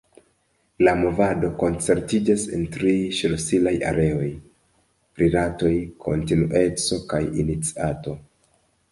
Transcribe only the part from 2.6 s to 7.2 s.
tri ŝlosilaj areoj: rilatoj, kontinueco